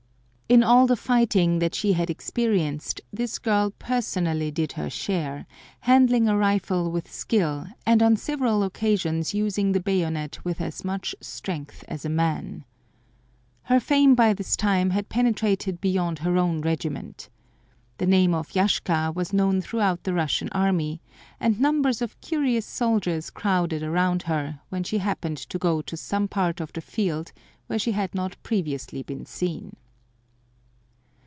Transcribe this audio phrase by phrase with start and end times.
[0.51, 5.45] In all the fighting that she had experienced this girl personally did her share,
[5.79, 11.15] handling a rifle with skill and on several occasions using the bayonet with as much
[11.21, 12.65] strength as a man.
[13.63, 17.29] Her fame by this time had penetrated beyond her own regiment.
[17.97, 20.99] The name of Yashka was known throughout the Russian army,
[21.39, 26.27] and numbers of curious soldiers crowded around her when she happened to go to some
[26.27, 27.31] part of the field
[27.67, 29.77] where she had not previously been seen.